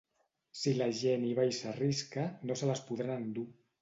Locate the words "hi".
1.27-1.33